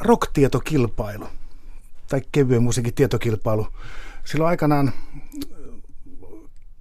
[0.00, 1.28] rock-tietokilpailu
[2.08, 3.66] tai kevyen musiikin tietokilpailu.
[4.24, 4.92] Silloin aikanaan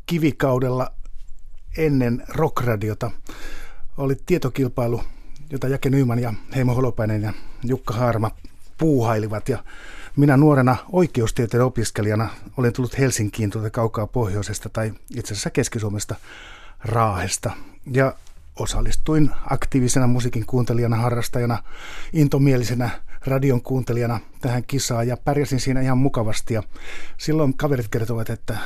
[0.05, 0.91] kivikaudella
[1.77, 3.11] ennen rockradiota
[3.97, 5.03] oli tietokilpailu,
[5.49, 7.33] jota Jake Nyman ja Heimo Holopainen ja
[7.63, 8.31] Jukka Haarma
[8.77, 9.49] puuhailivat.
[9.49, 9.63] Ja
[10.15, 16.15] minä nuorena oikeustieteen opiskelijana olen tullut Helsinkiin tuolta kaukaa pohjoisesta tai itse asiassa Keski-Suomesta
[16.83, 17.51] Raahesta.
[17.91, 18.13] Ja
[18.59, 21.63] osallistuin aktiivisena musiikin kuuntelijana, harrastajana,
[22.13, 22.89] intomielisenä
[23.25, 26.53] radion kuuntelijana tähän kisaan ja pärjäsin siinä ihan mukavasti.
[26.53, 26.63] Ja
[27.17, 28.57] silloin kaverit kertovat, että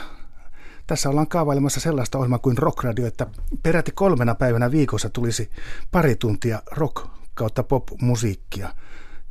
[0.88, 3.28] tässä ollaan kaavailemassa sellaista ohjelmaa kuin rockradio, että
[3.64, 5.50] peräti kolmena päivänä viikossa tulisi
[5.92, 8.70] pari tuntia rock kautta pop-musiikkia.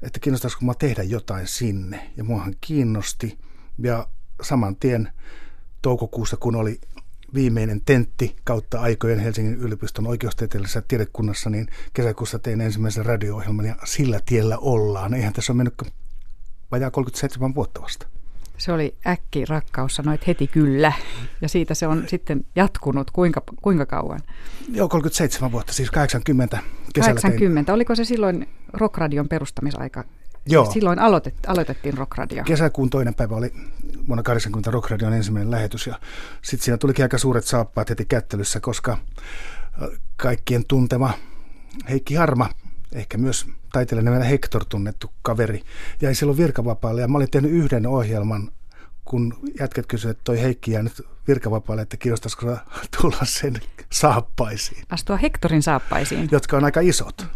[0.03, 2.11] Että kiinnostaisiko mua tehdä jotain sinne.
[2.17, 3.39] Ja muahan kiinnosti.
[3.79, 4.07] Ja
[4.43, 5.13] saman tien
[5.83, 6.81] toukokuussa, kun oli
[7.35, 14.21] viimeinen tentti kautta aikojen Helsingin yliopiston oikeustieteellisessä tiedekunnassa, niin kesäkuussa tein ensimmäisen radio-ohjelman ja sillä
[14.27, 15.15] tiellä ollaan.
[15.15, 15.83] Eihän tässä ole mennyt
[16.71, 18.07] vajaa 37 vuotta vasta.
[18.59, 20.93] Se oli äkki rakkaus, sanoit heti kyllä.
[21.41, 24.21] Ja siitä se on sitten jatkunut kuinka, kuinka kauan?
[24.73, 26.59] Joo, 37 vuotta, siis 80
[26.95, 27.67] kesällä 80.
[27.67, 27.75] Tein.
[27.75, 30.05] Oliko se silloin Rockradion perustamisaika?
[30.47, 30.73] Joo.
[30.73, 32.45] Silloin aloitet, aloitettiin Rockradio.
[32.45, 33.53] Kesäkuun toinen päivä oli
[34.09, 35.99] vuonna 80 Rockradion ensimmäinen lähetys ja
[36.43, 38.99] sitten siinä tulikin aika suuret saappaat heti kättelyssä, koska
[40.17, 41.13] kaikkien tuntema
[41.91, 42.49] Heikki Harma,
[42.93, 45.63] ehkä myös taiteilijan nimellä Hector tunnettu kaveri,
[46.01, 48.51] jäi silloin virkavapaalle ja mä olin tehnyt yhden ohjelman,
[49.05, 52.57] kun jätket kysyivät, että toi Heikki jää nyt virkavapaalle, että kiinnostaisiko
[53.01, 53.55] tulla sen
[53.93, 54.85] saappaisiin.
[54.91, 56.29] Astua Hectorin saappaisiin.
[56.31, 57.27] Jotka on aika isot.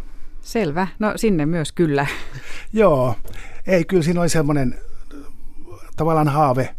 [0.43, 0.89] Selvä.
[0.99, 2.07] No sinne myös kyllä.
[2.73, 3.17] Joo.
[3.67, 4.79] Ei, kyllä siinä oli semmoinen
[5.97, 6.75] tavallaan haave,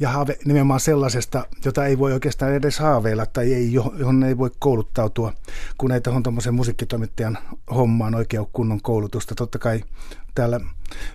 [0.00, 4.50] ja haave nimenomaan sellaisesta, jota ei voi oikeastaan edes haaveilla tai ei, johon ei voi
[4.58, 5.32] kouluttautua,
[5.78, 7.38] kun ei tuohon tuommoisen musiikkitoimittajan
[7.74, 9.34] hommaan oikein kunnon koulutusta.
[9.34, 9.84] Totta kai
[10.34, 10.60] täällä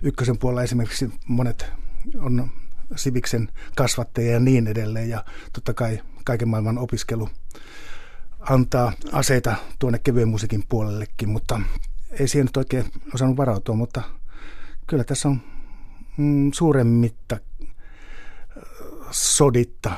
[0.02, 1.66] ykkösen puolella esimerkiksi monet
[2.18, 2.50] on
[2.96, 7.28] Siviksen kasvattajia ja niin edelleen, ja totta kai kaiken maailman opiskelu
[8.50, 11.60] antaa aseita tuonne kevyen musiikin puolellekin, mutta
[12.10, 14.02] ei siihen nyt oikein osannut varautua, mutta
[14.86, 15.40] kyllä tässä on
[16.16, 17.36] mm, suuren mitta
[19.10, 19.90] soditta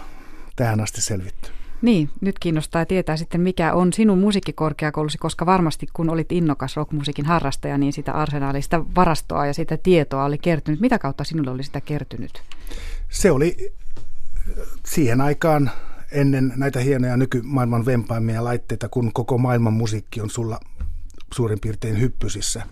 [0.56, 1.50] tähän asti selvitty.
[1.82, 7.24] Niin, nyt kiinnostaa tietää sitten, mikä on sinun musiikkikorkeakoulusi, koska varmasti kun olit innokas rockmusiikin
[7.26, 10.80] harrastaja, niin sitä arsenaalista varastoa ja sitä tietoa oli kertynyt.
[10.80, 12.42] Mitä kautta sinulle oli sitä kertynyt?
[13.10, 13.72] Se oli
[14.86, 15.70] siihen aikaan
[16.14, 20.60] ennen näitä hienoja nykymaailman vempaimia laitteita, kun koko maailman musiikki on sulla
[21.34, 22.62] suurin piirtein hyppysissä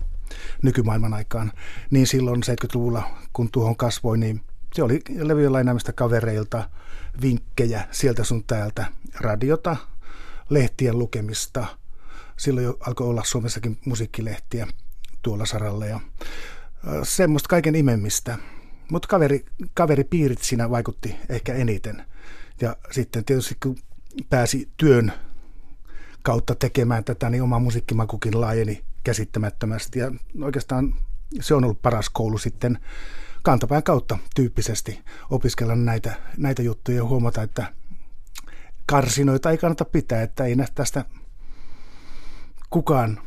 [0.61, 1.51] nykymaailman aikaan,
[1.91, 4.41] niin silloin 70-luvulla, kun tuohon kasvoi, niin
[4.73, 6.69] se oli levyjen lainaamista kavereilta,
[7.21, 8.85] vinkkejä sieltä sun täältä,
[9.19, 9.75] radiota,
[10.49, 11.65] lehtien lukemista.
[12.37, 14.67] Silloin jo alkoi olla Suomessakin musiikkilehtiä
[15.21, 15.99] tuolla saralla ja
[17.03, 18.37] semmoista kaiken imemmistä.
[18.91, 22.05] Mutta kaveri, kaveripiirit siinä vaikutti ehkä eniten.
[22.61, 23.75] Ja sitten tietysti kun
[24.29, 25.13] pääsi työn
[26.21, 29.99] kautta tekemään tätä, niin oma musiikkimakukin laajeni käsittämättömästi.
[29.99, 30.95] Ja oikeastaan
[31.41, 32.79] se on ollut paras koulu sitten
[33.43, 37.73] kantapään kautta tyyppisesti opiskella näitä, näitä juttuja ja huomata, että
[38.85, 41.05] karsinoita ei kannata pitää, että ei tästä
[42.69, 43.19] kukaan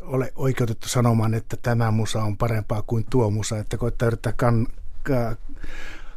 [0.00, 4.66] ole oikeutettu sanomaan, että tämä musa on parempaa kuin tuo musa, että koittaa yrittää kan,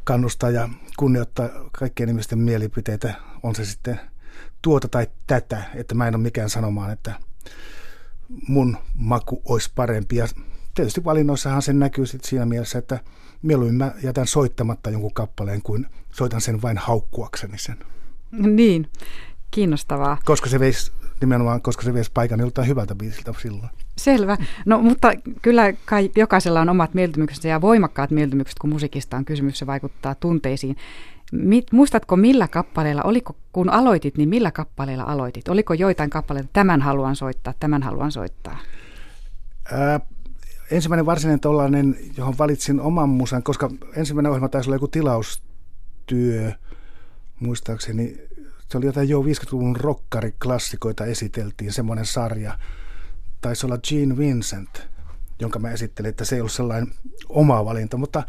[0.07, 3.13] kannustaa ja kunnioittaa kaikkien ihmisten mielipiteitä,
[3.43, 3.99] on se sitten
[4.61, 7.13] tuota tai tätä, että mä en ole mikään sanomaan, että
[8.47, 10.15] mun maku olisi parempi.
[10.15, 10.27] Ja
[10.75, 12.99] tietysti valinnoissahan se näkyy sitten siinä mielessä, että
[13.41, 17.77] mieluummin mä jätän soittamatta jonkun kappaleen, kuin soitan sen vain haukkuakseni sen.
[18.31, 18.89] Niin,
[19.51, 20.17] kiinnostavaa.
[20.25, 20.91] Koska se veisi
[21.21, 23.69] nimenomaan, koska se veisi paikan joltain hyvältä biisiltä silloin.
[23.97, 24.37] Selvä.
[24.65, 25.11] No mutta
[25.41, 30.15] kyllä kai jokaisella on omat mieltymyksensä ja voimakkaat mieltymykset, kun musiikista on kysymys, se vaikuttaa
[30.15, 30.75] tunteisiin.
[31.31, 35.47] Mit, muistatko millä kappaleilla, oliko, kun aloitit, niin millä kappaleilla aloitit?
[35.47, 38.57] Oliko joitain kappaleita, tämän haluan soittaa, tämän haluan soittaa?
[39.71, 39.99] Ää,
[40.71, 46.51] ensimmäinen varsinainen tollainen, johon valitsin oman musan, koska ensimmäinen ohjelma taisi olla joku tilaustyö,
[47.39, 48.26] muistaakseni.
[48.67, 52.59] Se oli jotain jo 50-luvun rokkariklassikoita esiteltiin, semmoinen sarja.
[53.41, 54.87] Taisi olla Gene Vincent,
[55.39, 56.93] jonka mä esittelin, että se ei ollut sellainen
[57.29, 58.25] oma valinta, mutta äh,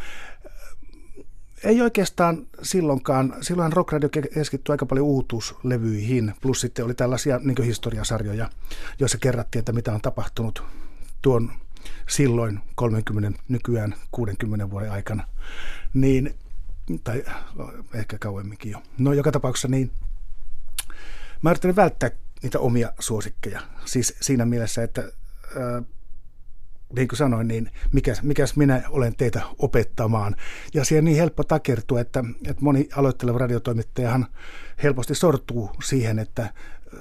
[1.64, 8.50] ei oikeastaan silloinkaan, silloin Rockradio keskittyi aika paljon uutuuslevyihin, plus sitten oli tällaisia niin historiasarjoja,
[8.98, 10.62] joissa kerrattiin, että mitä on tapahtunut
[11.22, 11.52] tuon
[12.08, 15.26] silloin 30, nykyään 60 vuoden aikana,
[15.94, 16.34] niin,
[17.04, 17.24] tai
[17.94, 18.82] ehkä kauemminkin jo.
[18.98, 19.90] No joka tapauksessa niin
[21.42, 22.10] mä yritin välttää
[22.42, 23.60] niitä omia suosikkeja.
[23.84, 25.02] Siis siinä mielessä, että
[25.56, 25.82] ää,
[26.96, 30.36] niin kuin sanoin, niin mikäs, mikäs minä olen teitä opettamaan.
[30.74, 34.26] Ja siihen niin helppo takertua, että, että moni aloitteleva radiotoimittajahan
[34.82, 36.52] helposti sortuu siihen, että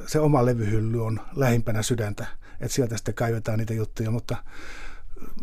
[0.08, 2.26] se oma levyhylly on lähimpänä sydäntä,
[2.60, 4.38] että sieltä sitten kaivetaan niitä juttuja, mutta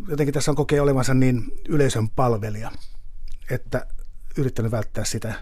[0.08, 2.70] jotenkin tässä on kokea olevansa niin yleisön palvelija,
[3.50, 3.86] että
[4.36, 5.34] yrittänyt välttää sitä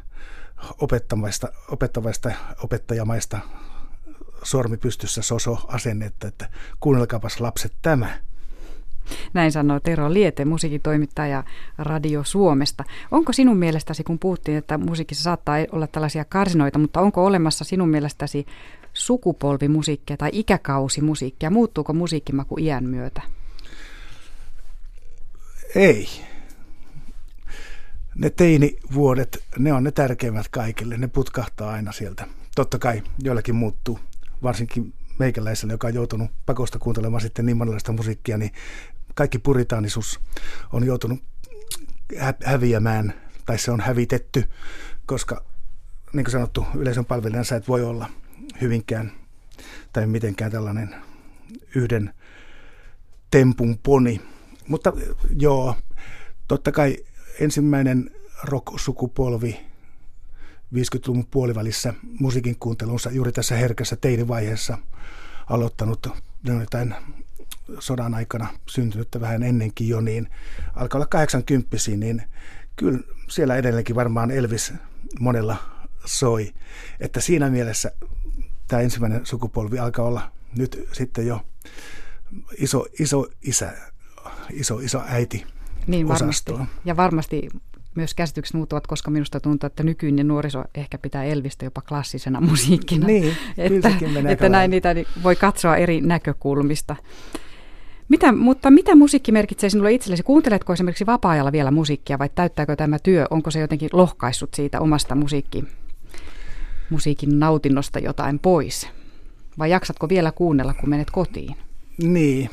[0.79, 2.31] opettavaista, opettavaista
[2.63, 3.39] opettajamaista
[4.43, 6.49] sormi pystyssä soso-asennetta, että
[6.81, 8.19] kuunnelkaapas lapset tämä.
[9.33, 11.45] Näin sanoo Tero Liete, musiikitoimittaja
[11.79, 12.85] Radio Suomesta.
[13.11, 17.89] Onko sinun mielestäsi, kun puhuttiin, että musiikissa saattaa olla tällaisia karsinoita, mutta onko olemassa sinun
[17.89, 18.47] mielestäsi
[18.93, 21.51] sukupolvimusiikkia tai ikäkausimusiikkia?
[21.51, 23.23] Muuttuuko musiikkimaku iän myötä?
[25.75, 26.09] Ei.
[28.15, 30.99] Ne teinivuodet, ne on ne tärkeimmät kaikille.
[30.99, 32.27] Ne putkahtaa aina sieltä.
[32.55, 33.99] Totta kai joillakin muuttuu,
[34.43, 38.53] varsinkin meikäläisellä, joka on joutunut pakosta kuuntelemaan sitten niin monenlaista musiikkia, niin
[39.15, 40.21] kaikki puritaanisuus
[40.73, 41.23] on joutunut
[42.19, 43.15] hä- häviämään,
[43.47, 44.45] tai se on hävitetty,
[45.07, 45.45] koska
[46.13, 48.09] niin kuin sanottu, yleisön palvelijan sä et voi olla
[48.61, 49.13] hyvinkään
[49.93, 50.95] tai mitenkään tällainen
[51.75, 52.15] yhden
[53.31, 54.21] tempun poni.
[54.69, 54.93] Mutta
[55.39, 55.77] joo,
[56.49, 56.97] totta kai
[57.41, 58.11] ensimmäinen
[58.45, 59.61] rock-sukupolvi
[60.75, 64.79] 50-luvun puolivälissä musiikin kuuntelunsa juuri tässä herkässä teinivaiheessa
[65.51, 66.09] aloittanut
[66.61, 66.95] jotain
[67.79, 70.29] sodan aikana syntynyttä vähän ennenkin jo, niin
[70.75, 72.23] alkaa olla 80 niin
[72.77, 72.99] kyllä
[73.29, 74.73] siellä edelleenkin varmaan Elvis
[75.21, 75.57] monella
[76.05, 76.55] soi.
[77.01, 77.93] Että siinä mielessä
[78.69, 81.41] tämä ensimmäinen sukupolvi alkaa olla nyt sitten jo
[82.59, 83.73] iso, iso isä,
[84.51, 85.47] iso, iso äiti
[85.87, 86.53] niin varmasti.
[86.85, 87.49] Ja varmasti
[87.95, 93.07] myös käsitykset muuttuvat, koska minusta tuntuu, että nykyinen nuoriso ehkä pitää Elvistä jopa klassisena musiikkina.
[93.07, 93.93] Niin, että,
[94.29, 96.97] että näin niitä voi katsoa eri näkökulmista.
[98.09, 100.23] Mitä, mutta mitä musiikki merkitsee sinulle itsellesi?
[100.23, 103.27] Kuunteletko esimerkiksi vapaa-ajalla vielä musiikkia vai täyttääkö tämä työ?
[103.31, 105.65] Onko se jotenkin lohkaissut siitä omasta musiikki,
[106.91, 108.89] musiikin nautinnosta jotain pois?
[109.59, 111.57] Vai jaksatko vielä kuunnella, kun menet kotiin?
[112.03, 112.51] Niin,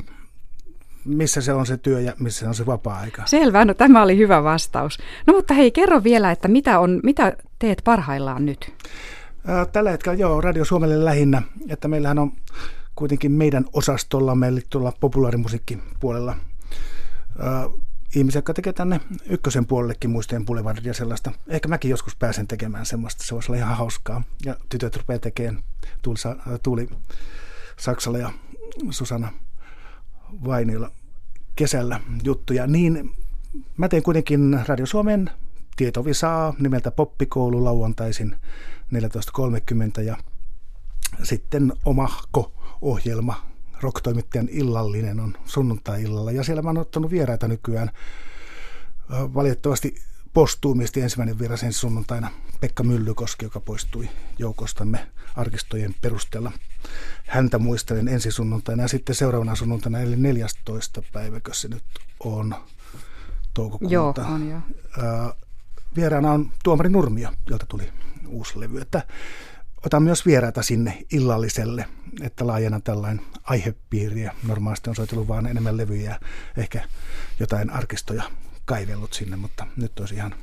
[1.04, 3.22] missä se on se työ ja missä on se vapaa-aika.
[3.26, 4.98] Selvä, no tämä oli hyvä vastaus.
[5.26, 8.72] No mutta hei, kerro vielä, että mitä, on, mitä teet parhaillaan nyt?
[9.72, 12.32] Tällä hetkellä joo, Radio Suomelle lähinnä, että meillähän on
[12.94, 16.36] kuitenkin meidän osastolla, eli tuolla populaarimusiikkipuolella
[18.14, 21.32] ihmisiä, jotka tekee tänne ykkösen puolellekin muistojen Boulevard sellaista.
[21.48, 24.22] Ehkä mäkin joskus pääsen tekemään semmoista, se voisi olla ihan hauskaa.
[24.44, 25.62] Ja tytöt rupeaa tekemään
[26.02, 26.18] Tuuli,
[26.62, 26.88] Tuuli
[27.76, 28.30] Saksala ja
[28.90, 29.28] Susanna
[30.44, 30.90] Vainilla
[31.56, 33.14] kesällä juttuja, niin
[33.76, 35.30] mä teen kuitenkin Radio Suomen
[35.76, 38.36] tietovisaa nimeltä Poppikoulu lauantaisin
[39.98, 40.16] 14.30 ja
[41.22, 43.46] sitten omahko-ohjelma
[43.80, 47.90] rocktoimittajan illallinen on sunnuntai-illalla ja siellä mä oon ottanut vieraita nykyään.
[49.10, 49.94] Valitettavasti
[50.34, 52.30] postuumisti ensimmäinen vieras ensi sunnuntaina
[52.60, 55.06] Pekka Myllykoski, joka poistui joukostamme
[55.36, 56.52] arkistojen perusteella.
[57.26, 61.02] Häntä muistelen ensi sunnuntaina ja sitten seuraavana sunnuntaina, eli 14.
[61.12, 61.84] päiväkö se nyt
[62.20, 62.54] on
[63.54, 63.94] toukokuuta.
[63.94, 64.58] Joo, on jo.
[65.96, 67.92] Vieraana on Tuomari Nurmio, jolta tuli
[68.26, 68.80] uusi levy.
[68.80, 69.02] Että
[69.86, 71.88] otan myös vieraita sinne illalliselle,
[72.22, 74.34] että laajena tällainen aihepiiriä.
[74.46, 76.20] Normaalisti on soitellut vaan enemmän levyjä
[76.56, 76.88] ehkä
[77.40, 78.22] jotain arkistoja
[78.70, 80.34] kaivellut sinne, mutta nyt olisi ihan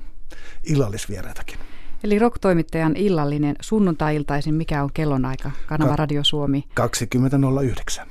[0.63, 1.60] illallisvieraitakin.
[2.04, 5.51] Eli rock-toimittajan illallinen sunnuntai-iltaisin, mikä on kellonaika?
[5.68, 6.63] Kanava Ka- Radio Suomi.
[8.01, 8.08] 20.09.